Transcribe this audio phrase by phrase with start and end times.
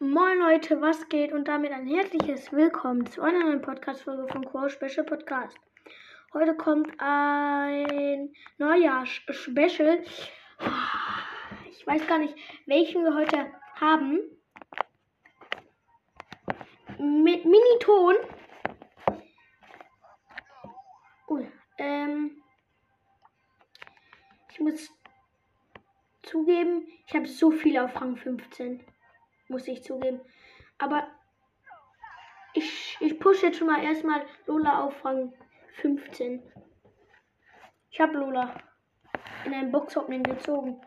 [0.00, 1.32] Moin Leute, was geht?
[1.32, 5.58] Und damit ein herzliches Willkommen zu einer neuen Podcast-Folge von Core Special Podcast.
[6.32, 10.04] Heute kommt ein Neujahr-Special.
[11.68, 14.20] Ich weiß gar nicht, welchen wir heute haben.
[16.96, 18.14] Mit Miniton.
[21.26, 21.40] Oh,
[21.78, 22.40] ähm,
[24.52, 24.92] ich muss
[26.22, 28.80] zugeben, ich habe so viel auf Rang 15
[29.48, 30.20] muss ich zugeben.
[30.78, 31.08] Aber
[32.54, 35.32] ich, ich pushe jetzt schon mal erstmal Lola auf Rang
[35.80, 36.42] 15.
[37.90, 38.54] Ich habe Lola
[39.44, 40.80] in einem Boxopening gezogen.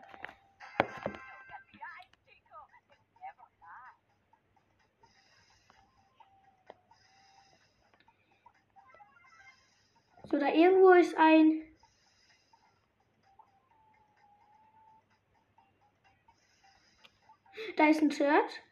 [10.24, 11.62] So, da irgendwo ist ein
[17.76, 18.62] Da ist ein Shirt.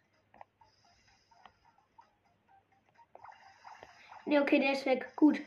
[4.27, 5.12] Ne, okay, der ist weg.
[5.16, 5.41] Gut.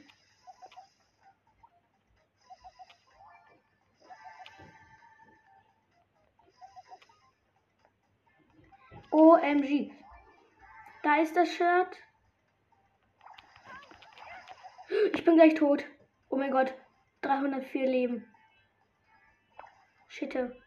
[9.11, 9.91] OMG.
[11.03, 11.97] Da ist das Shirt.
[15.13, 15.85] Ich bin gleich tot.
[16.30, 16.73] Oh mein Gott.
[17.22, 18.33] 304 Leben.
[20.07, 20.62] Shitte.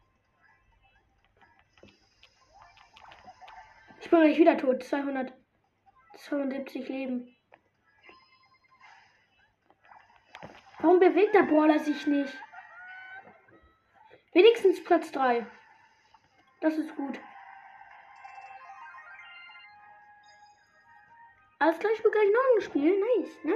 [4.01, 4.83] Ich bin gleich wieder tot.
[4.83, 7.37] 272 Leben.
[10.79, 12.35] Warum bewegt der Brawler sich nicht?
[14.33, 15.47] Wenigstens Platz 3.
[16.61, 17.19] Das ist gut.
[21.59, 23.01] Alles gleich wird gleich noch ein Spiel.
[23.01, 23.55] Nice, ne?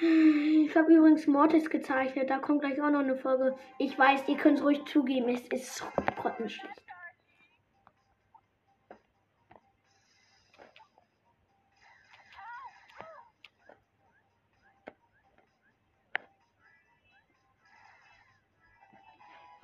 [0.00, 2.30] Ich habe übrigens Mortis gezeichnet.
[2.30, 3.58] Da kommt gleich auch noch eine Folge.
[3.78, 5.28] Ich weiß, ihr könnt es ruhig zugeben.
[5.28, 5.84] Es ist so
[6.16, 6.87] grottenschlecht.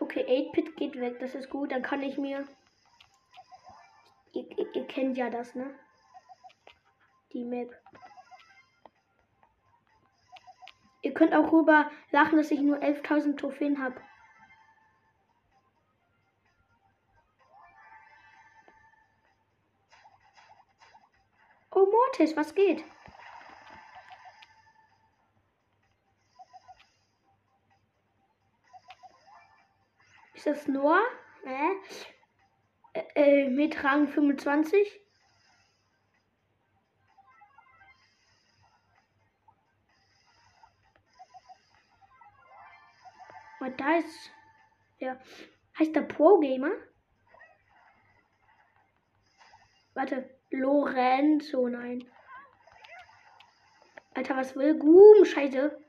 [0.05, 1.73] Okay, 8-Pit geht weg, das ist gut.
[1.73, 2.45] Dann kann ich mir.
[4.33, 5.75] Ihr, ihr, ihr, kennt ja das, ne?
[7.33, 7.75] Die Map.
[11.01, 13.99] Ihr könnt auch rüber lachen, dass ich nur 11.000 Trophäen habe.
[21.71, 22.85] Oh, Mortis, was geht?
[30.44, 31.00] Ist das Noah?
[32.93, 35.00] Äh, äh, mit Rang 25?
[43.60, 44.31] Und da ist.
[44.99, 45.19] Ja.
[45.78, 46.72] Heißt der Pro Gamer?
[49.94, 50.28] Warte.
[50.50, 52.05] Lorenzo, nein.
[54.12, 55.25] Alter, was will Goom?
[55.25, 55.84] Scheiße.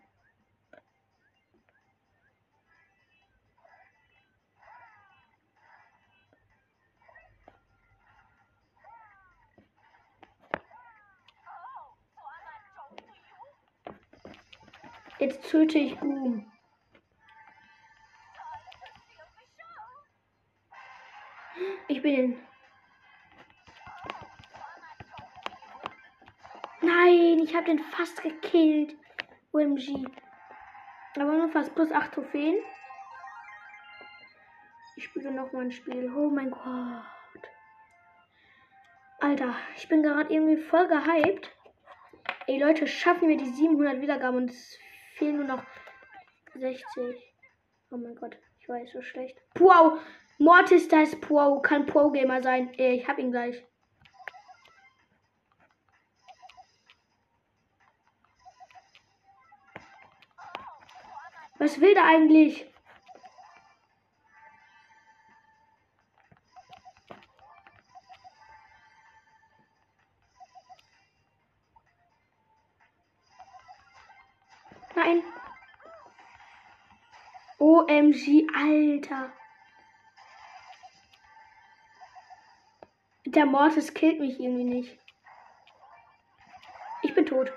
[15.56, 16.52] Töte ich Boom.
[21.88, 22.40] Ich bin in.
[26.82, 28.98] Nein, ich habe den fast gekillt.
[29.54, 30.06] OMG.
[31.16, 32.58] Aber nur fast plus 8 Trophäen.
[34.98, 36.14] Ich spiele noch mal ein Spiel.
[36.14, 37.44] Oh mein Gott.
[39.22, 41.50] Alter, ich bin gerade irgendwie voll gehypt.
[42.48, 44.78] Ey Leute, schaffen wir die 700 Wiedergaben und es
[45.16, 45.64] fehlen nur noch
[46.54, 46.84] 60.
[47.92, 49.38] Oh mein Gott, ich weiß, so schlecht.
[49.58, 50.00] Wow,
[50.38, 52.72] Mortis, da ist Pro, kann Pro-Gamer sein.
[52.78, 53.64] Ich hab ihn gleich.
[61.58, 62.68] Was will der eigentlich?
[78.16, 79.34] OMG, Alter.
[83.26, 85.00] Der Mortis killt mich irgendwie nicht.
[87.02, 87.52] Ich bin tot.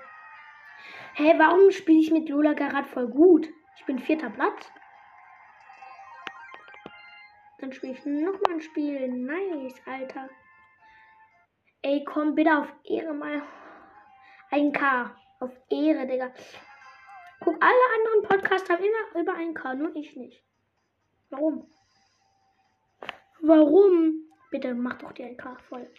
[1.13, 3.47] Hey, warum spiele ich mit Lola gerade voll gut?
[3.77, 4.69] Ich bin vierter Platz.
[7.59, 9.07] Dann spiele ich nochmal ein Spiel.
[9.07, 10.29] Nice, Alter.
[11.81, 13.41] Ey, komm bitte auf Ehre mal.
[14.51, 15.15] Ein K.
[15.39, 16.33] Auf Ehre, Digga.
[17.39, 20.43] Guck, alle anderen Podcasts haben immer über ein K, nur ich nicht.
[21.29, 21.69] Warum?
[23.41, 24.29] Warum?
[24.49, 25.93] Bitte mach doch die LK voll.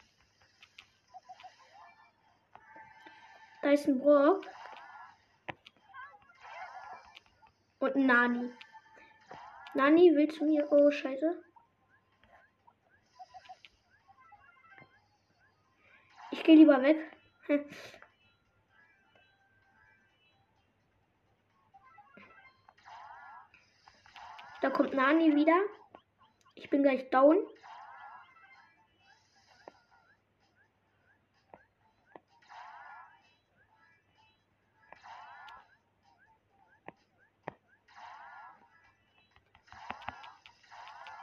[3.63, 4.45] Da ist ein Brock.
[7.79, 8.53] Und ein Nani.
[9.75, 10.71] Nani, willst du mir.
[10.71, 11.43] Oh, scheiße.
[16.33, 16.99] Ich gehe lieber weg.
[24.61, 25.59] Da kommt Nani wieder.
[26.55, 27.39] Ich bin gleich down.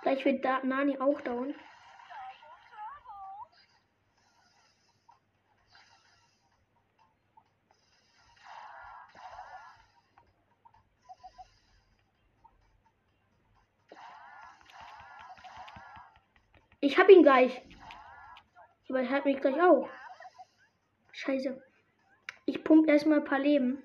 [0.02, 1.54] Gleich wird da Nani auch down.
[16.98, 17.62] Ich hab ihn gleich.
[18.90, 19.88] Aber er hat mich gleich auch.
[21.12, 21.62] Scheiße.
[22.48, 23.84] Ich pump erstmal ein paar Leben.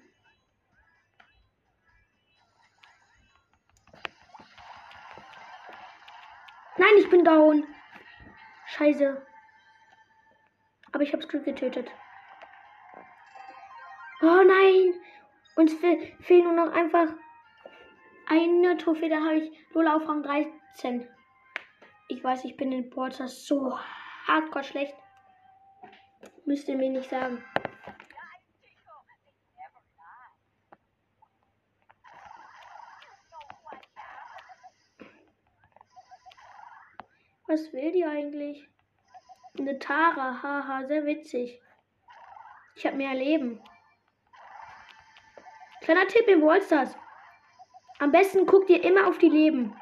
[6.79, 7.67] Nein, ich bin down.
[8.65, 9.27] Scheiße.
[10.93, 11.91] Aber ich hab's Glück getötet.
[14.23, 14.95] Oh nein.
[15.57, 17.09] Uns fe fehlen nur noch einfach
[18.27, 19.11] eine Trophäe.
[19.11, 21.07] Da habe ich Lola auf Rang 13.
[22.13, 23.79] Ich weiß, ich bin in Porter so
[24.27, 24.95] hardcore schlecht.
[26.45, 27.43] Müsst ihr mir nicht sagen.
[37.47, 38.69] Was will die eigentlich?
[39.59, 41.63] Eine Tara, haha, sehr witzig.
[42.77, 43.59] Ich habe mehr Leben.
[45.81, 46.95] Kleiner Tipp im Wallstars.
[48.01, 49.75] Am besten guckt ihr immer auf die Leben.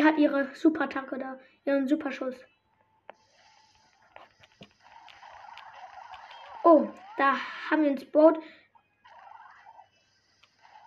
[0.00, 1.38] B hat ihre Super-Attacke da.
[1.64, 2.34] Ihren Superschuss.
[6.64, 6.88] Oh,
[7.18, 7.36] da
[7.70, 8.38] haben wir ins Boot.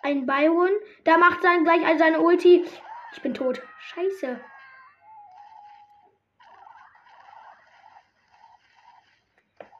[0.02, 0.70] Ein Byron.
[1.04, 2.64] Da macht sein gleich all seine Ulti.
[3.12, 3.62] Ich bin tot.
[3.78, 4.40] Scheiße.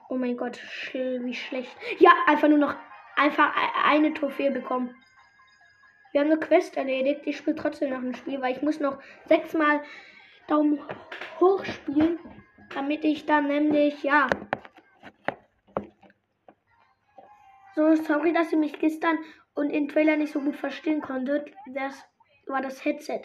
[0.09, 0.61] Oh mein Gott,
[0.93, 1.77] wie schlecht.
[1.99, 2.77] Ja, einfach nur noch
[3.17, 4.95] einfach e-, eine Trophäe bekommen.
[6.15, 7.23] Wir haben eine Quest erledigt.
[7.25, 9.83] Ich spiele trotzdem noch ein Spiel, weil ich muss noch sechsmal
[10.47, 10.79] Daumen
[11.41, 12.21] hoch spielen,
[12.73, 14.29] damit ich dann nämlich, ja.
[17.75, 19.19] So, sorry, dass ihr mich gestern
[19.55, 21.53] und im Trailer nicht so gut verstehen konntet.
[21.67, 22.01] Das
[22.47, 23.23] war das Headset.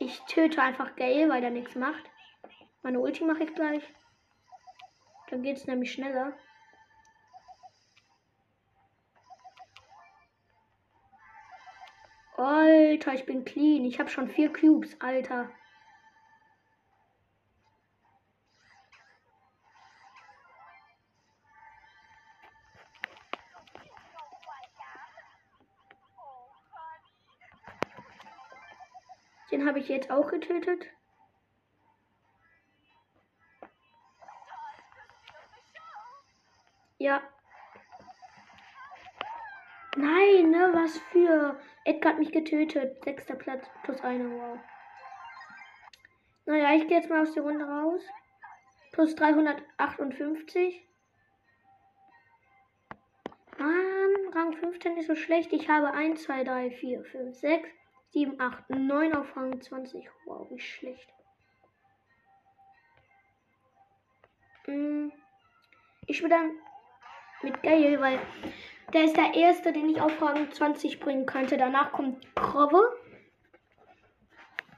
[0.00, 2.10] Ich töte einfach Gale, weil er nichts macht.
[2.82, 3.82] Meine Ulti mache ich gleich.
[5.28, 6.32] Dann geht es nämlich schneller.
[12.36, 13.84] Alter, ich bin clean.
[13.84, 15.50] Ich habe schon vier Cubes, Alter.
[29.50, 30.86] Den habe ich jetzt auch getötet.
[36.98, 37.22] Ja,
[39.96, 41.58] Nein, ne, was für.
[41.84, 43.02] Edgar hat mich getötet.
[43.04, 44.58] Sechster Platz plus eine, wow.
[46.46, 48.02] Naja, ich gehe jetzt mal aus der Runde raus.
[48.92, 50.86] Plus 358.
[53.58, 55.52] Mann, Rang 15 ist so schlecht.
[55.52, 57.68] Ich habe 1, 2, 3, 4, 5, 6,
[58.10, 60.08] 7, 8, 9 auf Rang 20.
[60.26, 61.08] Wow, wie schlecht.
[64.64, 65.12] Hm.
[66.06, 66.52] Ich will dann
[67.42, 68.20] mit Gail, weil
[68.92, 71.56] der ist der erste, den ich auf Rang 20 bringen könnte.
[71.56, 72.82] Danach kommt Krove.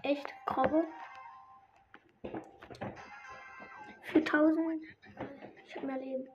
[0.02, 0.84] Echt, Krove.
[4.12, 4.82] 4000.
[5.66, 6.28] Ich habe mehr Leben.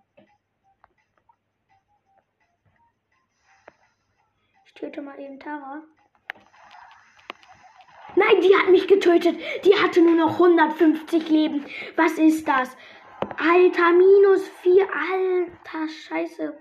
[4.65, 5.81] Ich töte mal eben Tara.
[8.15, 9.39] Nein, die hat mich getötet.
[9.63, 11.65] Die hatte nur noch 150 Leben.
[11.95, 12.75] Was ist das?
[13.37, 14.83] Alter, minus 4.
[14.83, 16.57] Alter, scheiße.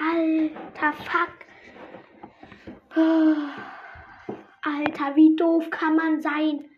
[0.00, 1.30] Alter, fuck.
[2.96, 3.36] Oh,
[4.62, 6.70] Alter, wie doof kann man sein?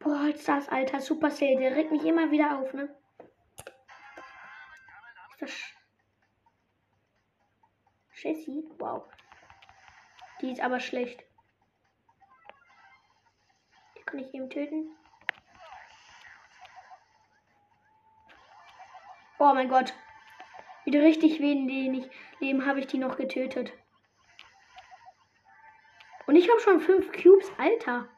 [0.00, 2.92] Boah, ist das, Alter, super Supercell, der regt mich immer wieder auf, ne?
[5.30, 5.76] Ist das Sch
[8.14, 8.64] Jessie?
[8.78, 9.04] Wow.
[10.40, 11.24] Die ist aber schlecht.
[13.96, 14.96] Die kann ich eben töten.
[19.38, 19.92] Oh mein Gott.
[20.84, 22.10] Wieder richtig wenig
[22.40, 23.72] Leben habe ich die noch getötet.
[26.26, 28.08] Und ich habe schon fünf Cubes, Alter.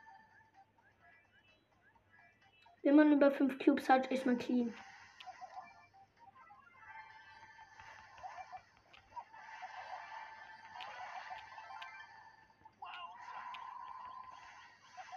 [2.83, 4.75] Wenn man über fünf Cubes hat, ist man clean.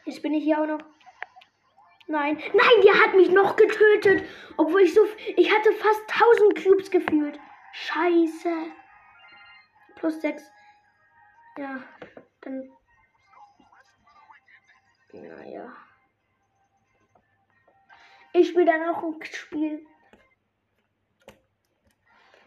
[0.06, 0.97] Jetzt bin ich hier auch noch.
[2.08, 4.24] Nein, nein, der hat mich noch getötet.
[4.56, 5.06] Obwohl ich so.
[5.36, 7.38] Ich hatte fast 1000 Cubes gefühlt.
[7.74, 8.50] Scheiße.
[9.96, 10.44] Plus 6.
[11.58, 11.84] Ja,
[12.42, 12.72] dann.
[15.12, 15.76] Naja.
[18.34, 19.86] Ich spiele dann auch ein Spiel.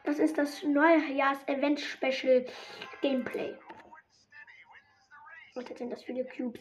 [0.05, 2.47] Das ist das Neujahrs-Event-Special
[3.03, 3.59] Gameplay.
[5.55, 6.61] Was sind das viele Cubes?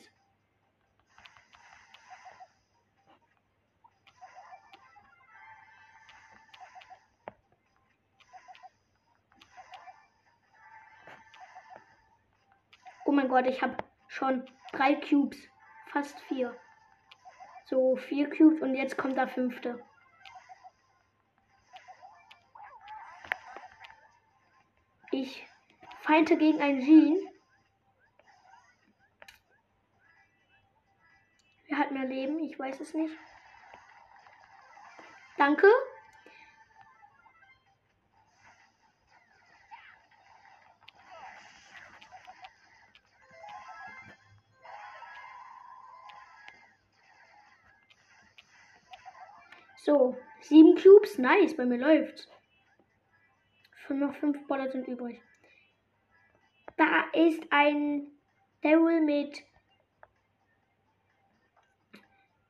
[13.30, 15.38] Gott, ich habe schon drei Cubes.
[15.92, 16.60] Fast vier.
[17.66, 19.84] So, vier Cubes und jetzt kommt der fünfte.
[25.12, 25.48] Ich
[26.02, 27.18] feinte gegen einen Jean.
[31.68, 32.40] Wer hat mehr Leben?
[32.40, 33.16] Ich weiß es nicht.
[35.38, 35.68] Danke.
[49.90, 52.28] So, sieben Cubes, nice, bei mir läuft's.
[53.74, 55.20] Schon noch fünf Baller sind übrig.
[56.78, 58.06] Da ist ein
[58.62, 59.42] Daryl mit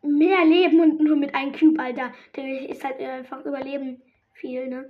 [0.01, 2.13] mehr Leben und nur mit einem Cube, Alter.
[2.35, 4.01] Der ist halt einfach Überleben
[4.33, 4.89] viel, ne?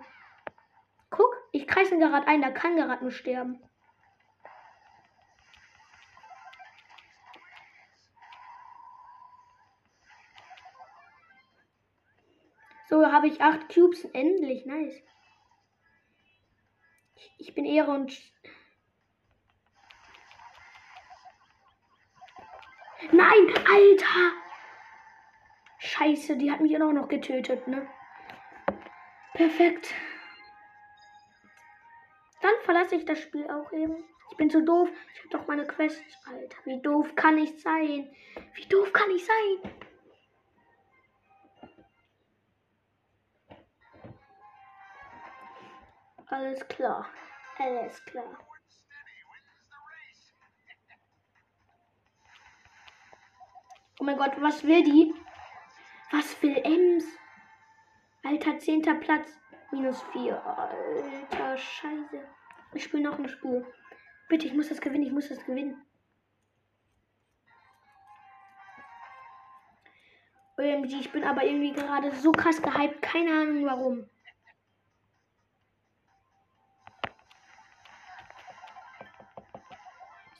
[1.12, 3.62] Guck, ich kreise ihn gerade ein, da kann gerade nur sterben.
[12.90, 14.04] So habe ich acht Cubes.
[14.06, 15.00] Endlich, nice.
[17.38, 18.20] Ich bin Ehre und.
[23.12, 24.32] Nein, Alter!
[25.78, 27.88] Scheiße, die hat mich auch noch getötet, ne?
[29.34, 29.94] Perfekt.
[32.42, 34.04] Dann verlasse ich das Spiel auch eben.
[34.32, 34.90] Ich bin zu doof.
[35.14, 36.04] Ich habe doch meine Quest.
[36.26, 38.12] Alter, wie doof kann ich sein?
[38.56, 39.74] Wie doof kann ich sein?
[46.30, 47.08] Alles klar.
[47.58, 48.38] Alles klar.
[54.00, 55.14] Oh mein Gott, was will die?
[56.12, 57.06] Was will Ems?
[58.24, 59.40] Alter, zehnter Platz.
[59.72, 60.42] Minus vier.
[60.46, 62.28] Alter, scheiße.
[62.74, 63.66] Ich spiele noch ein Spiel.
[64.30, 65.06] Bitte, ich muss das gewinnen.
[65.06, 65.84] Ich muss das gewinnen.
[70.58, 73.02] OMG, ich bin aber irgendwie gerade so krass gehypt.
[73.02, 74.10] Keine Ahnung warum.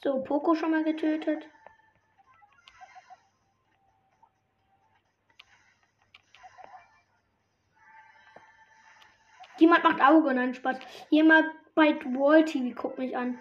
[0.02, 1.46] So, Poco schon mal getötet.
[9.58, 10.80] Jemand macht Auge, nein, Spaß.
[11.10, 13.38] Jemand bei Wall TV guckt mich an.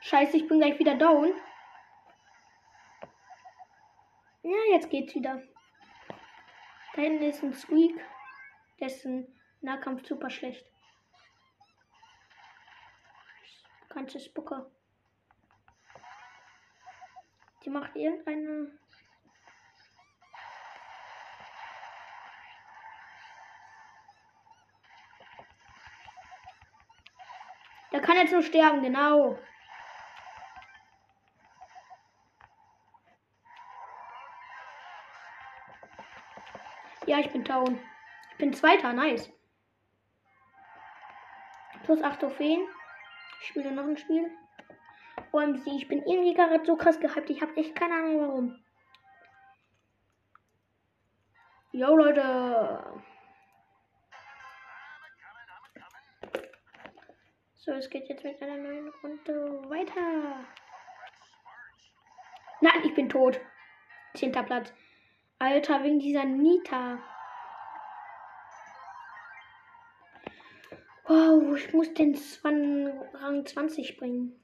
[0.00, 1.32] Scheiße, ich bin gleich wieder down.
[4.42, 5.42] Ja, jetzt geht's wieder.
[6.94, 8.00] Da hinten ist ein Squeak.
[8.80, 10.66] Dessen Nahkampf super schlecht.
[13.90, 14.70] Kannst du Spucker.
[17.64, 18.78] Die macht irgendeine.
[27.92, 29.38] Der kann jetzt nur sterben, genau.
[37.10, 37.76] Ja, ich bin down.
[38.30, 39.32] Ich bin Zweiter, nice.
[41.82, 42.68] Plus 8 Trophäen.
[43.40, 44.30] Ich spiele noch ein Spiel.
[45.32, 47.28] OMG, ich bin irgendwie gerade so krass gehypt.
[47.28, 48.64] Ich habe echt keine Ahnung warum.
[51.72, 53.02] Jo, Leute.
[57.56, 60.44] So, es geht jetzt mit einer neuen Runde weiter.
[62.60, 63.40] Nein, ich bin tot.
[64.14, 64.72] Zehnter Platz.
[65.42, 66.98] Alter, wegen dieser Nita.
[71.06, 74.38] Wow, ich muss den Swan Rang 20 bringen.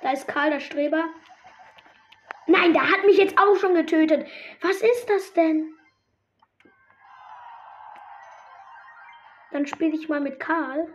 [0.00, 1.04] Da ist Karl der Streber.
[2.46, 4.26] Nein, der hat mich jetzt auch schon getötet.
[4.62, 5.74] Was ist das denn?
[9.52, 10.92] Dann spiele ich mal mit Karl.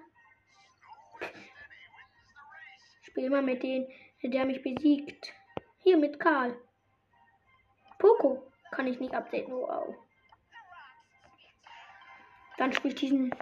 [3.03, 3.87] Spiel mal mit dem,
[4.23, 5.33] der mich besiegt.
[5.83, 6.59] Hier mit Karl.
[7.99, 9.53] Poco kann ich nicht updaten.
[9.53, 9.95] Wow.
[12.57, 13.33] Dann spiele ich diesen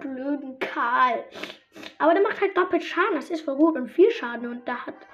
[0.00, 1.28] blöden Karl.
[1.98, 3.14] Aber der macht halt doppelt Schaden.
[3.14, 4.50] Das ist voll gut und viel Schaden.
[4.50, 5.06] Und der hat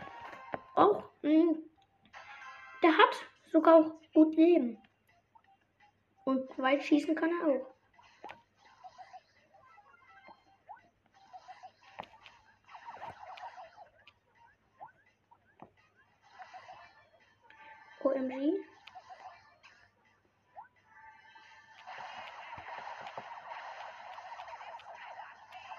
[0.77, 1.11] auch.
[1.23, 1.57] Mh,
[2.83, 4.81] der hat sogar auch gut Leben.
[6.25, 7.78] Und weit schießen kann er auch.
[18.09, 18.55] OMG.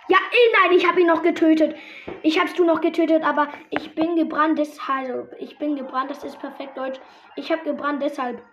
[0.08, 1.76] Ja, eh, nein, ich habe ihn noch getötet.
[2.24, 5.36] Ich hab's du noch getötet, aber ich bin gebrannt deshalb.
[5.40, 7.00] Ich bin gebrannt, das ist perfekt Deutsch.
[7.36, 8.44] Ich habe gebrannt deshalb.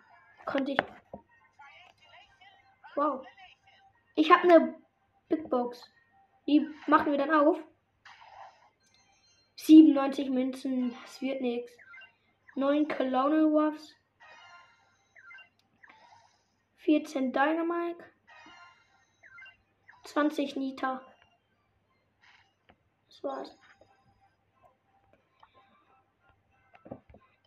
[0.45, 0.79] Konnte ich.
[2.95, 3.25] Wow.
[4.17, 4.75] Ich habe eine
[5.29, 5.83] Big Box.
[6.47, 7.59] Die machen wir dann auf.
[9.57, 10.95] 97 Münzen.
[11.05, 11.73] Das wird nichts.
[12.57, 13.95] 9 Colonel Waffs.
[16.79, 18.03] 14 Dynamite.
[20.05, 21.03] 20 Nita.
[23.09, 23.59] Das war's.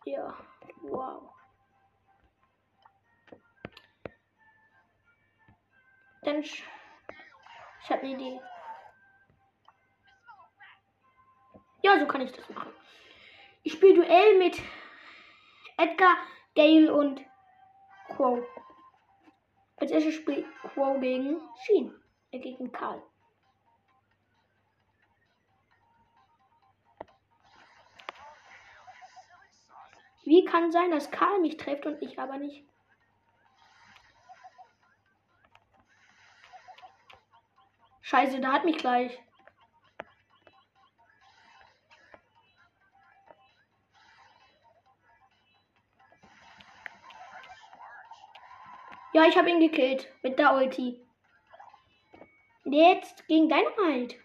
[0.04, 0.36] Ja,
[0.82, 1.32] wow.
[6.22, 6.64] Dann ich,
[7.88, 8.40] habe eine Idee.
[11.82, 12.72] Ja, so kann ich das machen.
[13.62, 14.60] Ich spiele Duell mit
[15.80, 16.14] Edgar,
[16.54, 17.24] Gale und
[18.08, 18.46] Quo.
[19.76, 21.94] Als erstes spielt Quo gegen Sheen.
[22.32, 23.02] Er gegen Karl.
[30.24, 32.64] Wie kann sein, dass Karl mich trifft und ich aber nicht?
[38.02, 39.18] Scheiße, da hat mich gleich.
[49.12, 51.00] Ja, ich habe ihn gekillt mit der Ulti.
[52.64, 54.16] Jetzt gegen Dynamite.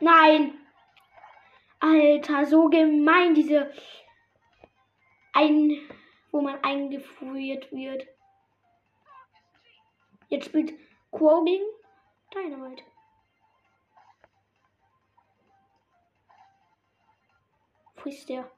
[0.00, 0.54] Nein.
[1.80, 3.72] Alter, so gemein, diese
[5.32, 5.78] ein,
[6.32, 8.06] wo man eingeführt wird.
[10.28, 10.74] Jetzt spielt
[11.10, 11.64] Quo gegen
[12.34, 12.82] Dynamite.
[17.96, 18.50] Wo ist der?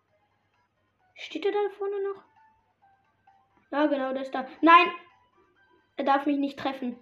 [1.21, 2.23] Steht er da vorne noch?
[3.71, 4.49] Ja, genau, der ist da.
[4.63, 4.91] Nein!
[5.97, 6.99] Er darf mich nicht treffen.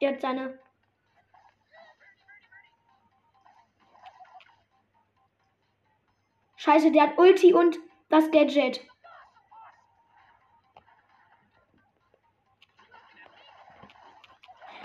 [0.00, 0.58] Er hat seine
[6.56, 7.76] Scheiße, der hat Ulti und
[8.08, 8.80] das Gadget.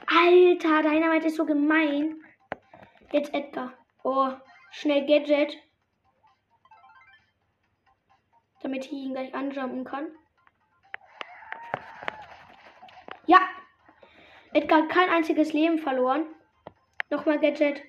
[0.07, 2.21] Alter, Dynamite ist so gemein.
[3.13, 3.73] Jetzt Edgar.
[4.03, 4.33] Oh,
[4.71, 5.57] schnell Gadget.
[8.61, 10.07] Damit ich ihn gleich anjumpen kann.
[13.25, 13.39] Ja.
[14.53, 16.25] Edgar hat kein einziges Leben verloren.
[17.09, 17.83] Nochmal Gadget.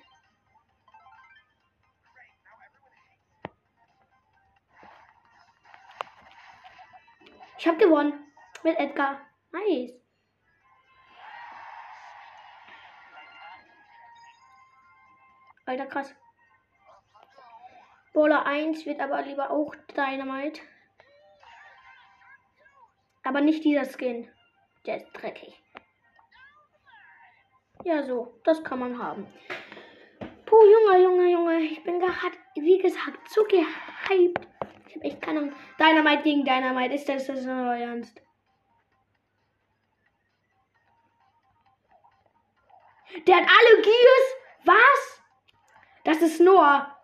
[7.59, 8.13] Ich habe gewonnen.
[8.63, 9.21] Mit Edgar.
[9.51, 9.93] Nice.
[15.67, 16.15] Alter, krass.
[18.19, 20.61] Bowler 1 wird aber lieber auch Dynamite.
[23.23, 24.29] Aber nicht dieser Skin.
[24.87, 25.63] Der ist dreckig.
[27.85, 28.41] Ja, so.
[28.43, 29.33] Das kann man haben.
[30.47, 31.61] Puh, Junge, Junge, Junge.
[31.61, 34.49] Ich bin gerade, wie gesagt, so gehypt.
[34.89, 35.53] Ich habe echt keine.
[35.79, 36.95] Dynamite gegen Dynamite.
[36.95, 38.21] Ist das das euer Ernst?
[43.29, 44.35] Der hat alle Gears.
[44.65, 45.23] Was?
[46.03, 46.98] Das ist Noah.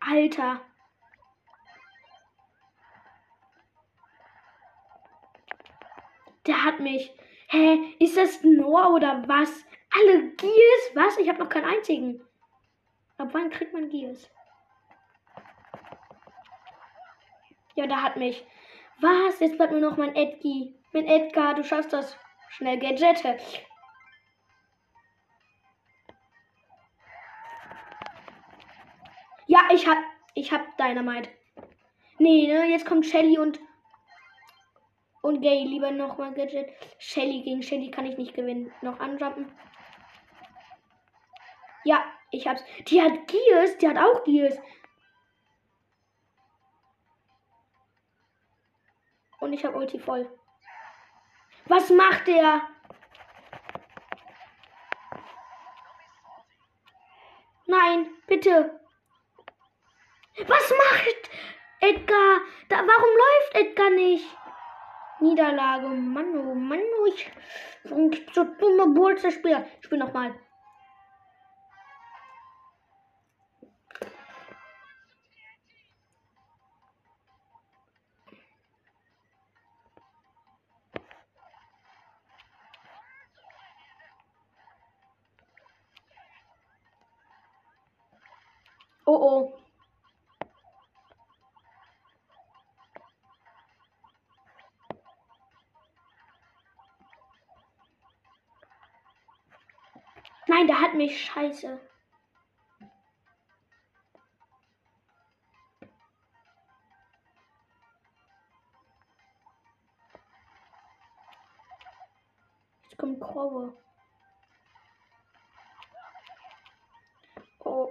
[0.00, 0.60] Alter.
[6.46, 7.12] Der hat mich.
[7.48, 7.94] Hä?
[7.98, 9.64] Ist das Noah oder was?
[9.92, 10.90] Alle Gears?
[10.94, 11.18] Was?
[11.18, 12.24] Ich habe noch keinen einzigen.
[13.18, 14.30] Ab wann kriegt man Gears?
[17.74, 18.46] Ja, da hat mich.
[19.00, 19.40] Was?
[19.40, 20.74] Jetzt bleibt nur noch mein Edgi.
[20.92, 22.16] Mein Edgar, du schaffst das.
[22.48, 23.38] Schnell Gadgete.
[29.50, 29.98] Ja, ich hab,
[30.36, 31.28] ich hab Dynamite.
[32.18, 33.58] Nee, ne, jetzt kommt Shelly und
[35.22, 35.64] und Gay.
[35.64, 36.68] Lieber nochmal Gadget.
[36.98, 38.72] Shelly gegen Shelly kann ich nicht gewinnen.
[38.80, 39.50] Noch anjumpen.
[41.82, 42.62] Ja, ich hab's.
[42.86, 43.76] Die hat Gears.
[43.78, 44.56] Die hat auch Gears.
[49.40, 50.30] Und ich hab Ulti voll.
[51.64, 52.62] Was macht der?
[57.66, 58.79] Nein, bitte.
[60.46, 61.30] Was macht
[61.80, 62.40] Edgar?
[62.68, 64.24] Da, warum läuft Edgar nicht?
[65.20, 65.88] Niederlage.
[65.88, 67.30] Mann, oh Mann, oh, ich
[67.84, 69.66] bin so dumme Bolzer Spieler.
[69.78, 70.34] Ich spiele nochmal.
[101.00, 101.80] Mich scheiße.
[112.82, 113.72] Jetzt kommt Kurve.
[117.60, 117.90] Oh.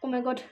[0.00, 0.44] Oh mein Gott.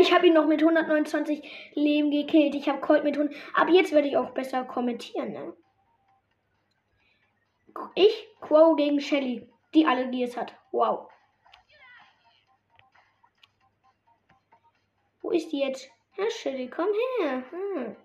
[0.00, 2.54] Ich habe ihn noch mit 129 Leben gekillt.
[2.54, 3.34] Ich habe Colt mit 100.
[3.54, 5.56] Aber jetzt werde ich auch besser kommentieren, ne?
[7.94, 10.54] Ich, Quo gegen Shelly, die alle Gears hat.
[10.72, 11.10] Wow.
[15.20, 15.90] Wo ist die jetzt?
[16.16, 17.44] Ja, Shelly, komm her.
[17.50, 17.96] Hm.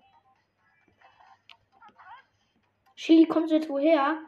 [2.94, 4.18] Shelly, kommst du jetzt woher?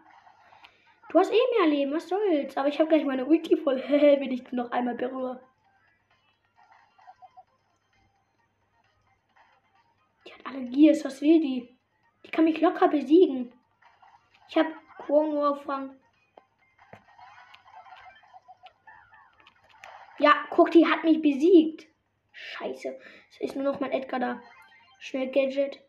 [1.10, 2.56] Du hast eh mehr Leben, was soll's?
[2.56, 5.40] Aber ich habe gleich meine Ulti voll, wenn ich noch einmal berühre.
[10.54, 11.04] Alle Gears.
[11.04, 11.76] Was will die?
[12.24, 13.52] Die kann mich locker besiegen.
[14.48, 15.96] Ich habe Quo nur auf Rang.
[20.18, 21.86] Ja, guck, die hat mich besiegt.
[22.32, 22.98] Scheiße.
[23.30, 24.42] Es ist nur noch mein Edgar da.
[24.98, 25.80] Schnell Gadget.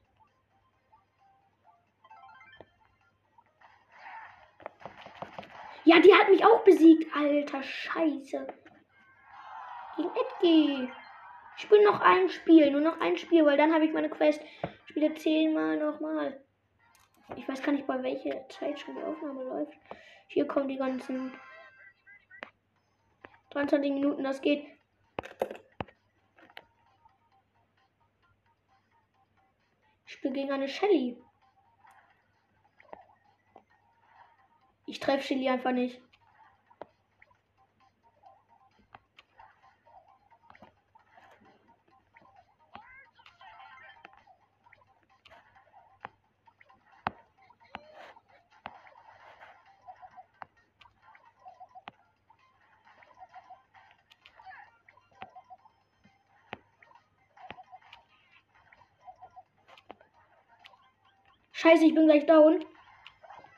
[5.84, 7.15] Ja, die hat mich auch besiegt.
[7.15, 8.47] Alter Scheiße.
[9.95, 11.04] Gegen Edgar.
[11.57, 14.41] Ich spiele noch ein Spiel, nur noch ein Spiel, weil dann habe ich meine Quest.
[14.63, 16.41] Ich spiele zehnmal nochmal.
[17.35, 19.77] Ich weiß gar nicht, bei welcher Zeit schon die Aufnahme läuft.
[20.27, 21.31] Hier kommen die ganzen
[23.51, 24.67] 23 Minuten, das geht.
[30.05, 31.17] Ich spiele gegen eine Shelly.
[34.85, 36.04] Ich treffe Shelly einfach nicht.
[61.65, 62.63] Scheiße, ich bin gleich down.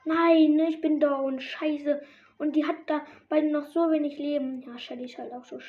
[0.06, 1.42] Nein, ich bin down.
[1.42, 2.02] Scheiße.
[2.38, 4.62] Und die hat da beide noch so wenig Leben.
[4.62, 5.60] Ja, Shelly ist halt auch so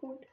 [0.00, 0.26] gut.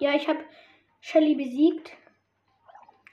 [0.00, 0.44] Ja, ich habe
[1.12, 1.92] Shelly besiegt.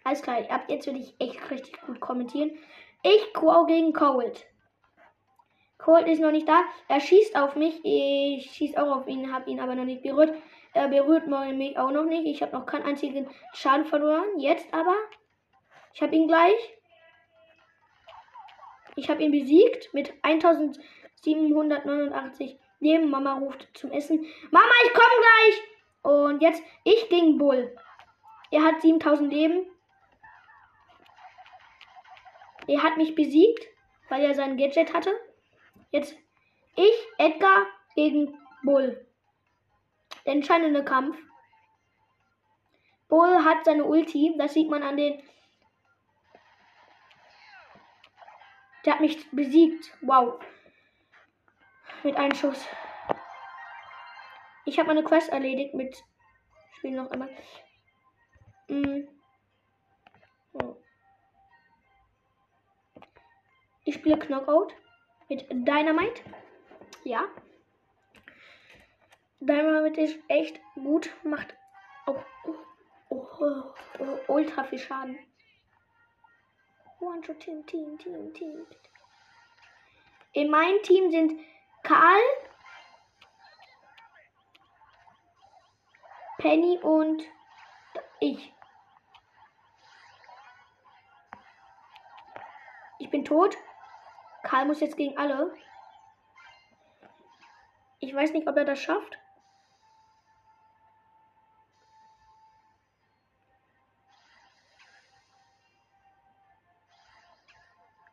[0.05, 2.57] Alles klar, ab jetzt will ich echt richtig gut kommentieren.
[3.03, 4.47] Ich Quo gegen Cold.
[5.77, 6.63] Cold ist noch nicht da.
[6.87, 7.81] Er schießt auf mich.
[7.83, 10.33] Ich schieße auch auf ihn, habe ihn aber noch nicht berührt.
[10.73, 12.25] Er berührt mich auch noch nicht.
[12.25, 14.23] Ich habe noch keinen einzigen Schaden verloren.
[14.37, 14.95] Jetzt aber.
[15.93, 16.77] Ich habe ihn gleich.
[18.95, 23.09] Ich habe ihn besiegt mit 1789 Leben.
[23.09, 24.25] Mama ruft zum Essen.
[24.51, 25.61] Mama, ich komme gleich!
[26.01, 27.75] Und jetzt ich gegen Bull.
[28.51, 29.65] Er hat 7000 Leben.
[32.67, 33.67] Er hat mich besiegt,
[34.09, 35.11] weil er sein Gadget hatte.
[35.91, 36.15] Jetzt
[36.75, 39.05] ich, Edgar, gegen Bull.
[40.25, 41.17] Der entscheidende Kampf.
[43.07, 44.35] Bull hat seine Ulti.
[44.37, 45.21] Das sieht man an den.
[48.85, 49.91] Der hat mich besiegt.
[50.01, 50.39] Wow.
[52.03, 52.65] Mit einem Schuss.
[54.65, 56.01] Ich habe meine Quest erledigt mit.
[56.77, 57.29] Spiel noch einmal.
[58.69, 59.07] Mm.
[63.85, 64.75] Ich spiele Knockout
[65.29, 66.21] mit Dynamite.
[67.03, 67.27] Ja.
[69.39, 71.09] Dynamite ist echt gut.
[71.23, 71.55] Macht
[72.05, 73.63] auch oh, oh,
[73.97, 75.17] oh, ultra viel Schaden.
[76.99, 78.67] One, two, team, team, team, team.
[80.33, 81.39] In meinem Team sind
[81.81, 82.21] Karl,
[86.37, 87.23] Penny und
[88.19, 88.53] ich.
[93.09, 93.57] Ich bin tot.
[94.43, 95.51] Karl muss jetzt gegen alle.
[97.97, 99.17] Ich weiß nicht, ob er das schafft.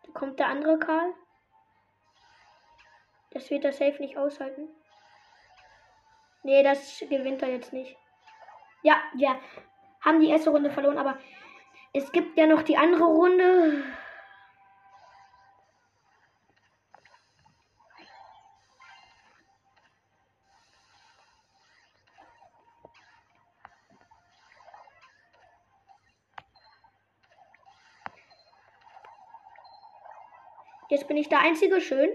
[0.06, 1.12] Da kommt der andere Karl.
[3.32, 4.66] Das wird er safe nicht aushalten.
[6.42, 7.98] Nee, das gewinnt er jetzt nicht.
[8.82, 9.38] Ja, ja.
[10.00, 11.18] Haben die erste Runde verloren, aber
[11.92, 13.85] es gibt ja noch die andere Runde.
[31.06, 31.80] Jetzt bin ich der Einzige.
[31.80, 32.10] Schön.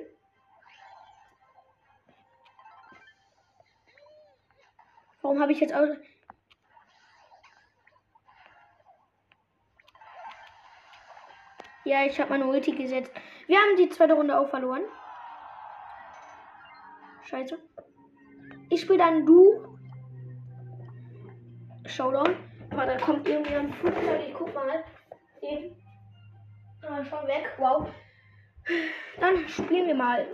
[5.22, 5.88] Warum habe ich jetzt auch...
[11.86, 13.14] Ja, ich habe meine Ulti gesetzt.
[13.48, 14.82] Wir haben die zweite Runde auch verloren.
[17.24, 17.58] Scheiße.
[18.72, 19.78] Ich spiele dann du.
[21.86, 22.36] Showdown.
[22.72, 24.28] Aber da kommt irgendwie ein Flugzeug.
[24.28, 24.84] Ich guck mal.
[25.42, 25.82] Den.
[26.82, 27.54] Ah, schon weg.
[27.58, 27.88] Wow.
[29.20, 30.28] Dann spielen wir mal.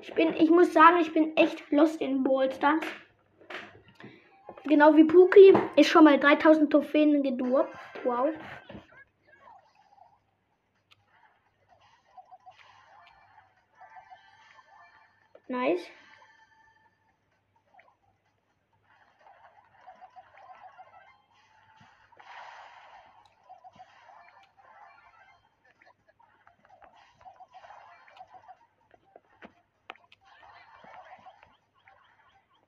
[0.00, 2.84] Ich bin, ich muss sagen, ich bin echt lost in Ballstars.
[4.64, 7.68] Genau wie Puki ist schon mal 3000 Trophäen gedurrt.
[8.02, 8.34] Wow.
[15.48, 15.82] Nice.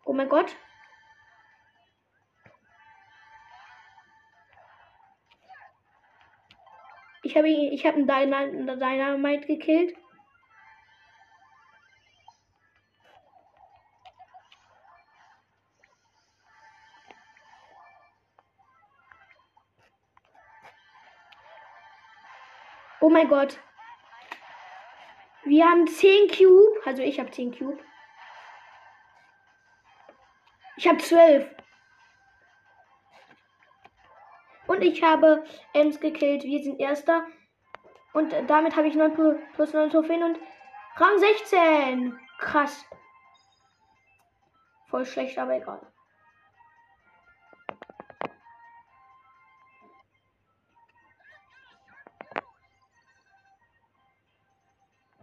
[0.06, 0.56] Oh mein Gott.
[7.24, 9.96] Ich habe ich habe einen Dynamite gekillt.
[23.00, 23.58] Oh mein Gott.
[25.42, 26.80] Wir haben 10 Cube.
[26.84, 27.82] Also ich habe 10 Cube.
[30.76, 31.48] Ich habe 12.
[34.66, 36.44] Und ich habe Ems gekillt.
[36.44, 37.26] Wir sind Erster.
[38.12, 40.38] Und damit habe ich 9 plus 9 Trophäen und
[40.96, 42.18] Rang 16.
[42.38, 42.84] Krass.
[44.88, 45.80] Voll schlecht, aber egal.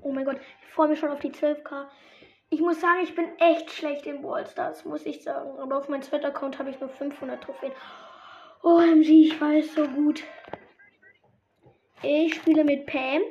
[0.01, 1.87] Oh mein Gott, ich freue mich schon auf die 12k.
[2.53, 5.57] Ich muss sagen, ich bin echt schlecht in Ballstars, muss ich sagen.
[5.57, 7.71] Aber auf meinem zweiten Account habe ich nur 500 Trophäen.
[8.61, 10.23] OMG, ich weiß so gut.
[12.03, 13.23] Ich spiele mit Pam.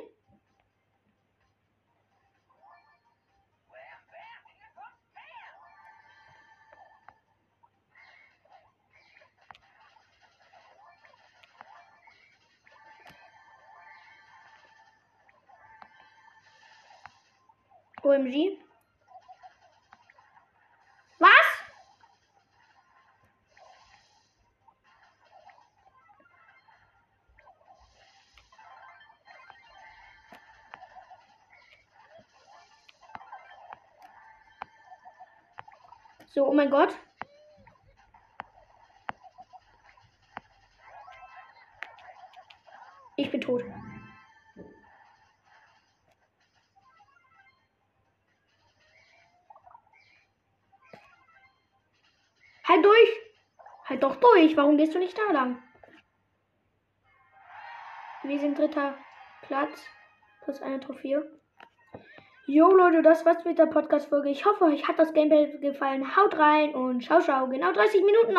[18.03, 18.62] OMG.
[36.33, 36.97] So, oh mein Gott.
[43.15, 43.63] Ich bin tot.
[52.67, 53.09] Halt durch!
[53.85, 54.57] Halt doch durch!
[54.57, 55.61] Warum gehst du nicht da lang?
[58.23, 58.97] Wir sind dritter
[59.43, 59.87] Platz.
[60.41, 61.42] Plus eine Trophäe.
[62.45, 64.29] Jo Leute, das war's mit der Podcast-Folge.
[64.29, 66.17] Ich hoffe, euch hat das Gameplay gefallen.
[66.17, 67.47] Haut rein und ciao, ciao.
[67.47, 68.31] Genau 30 Minuten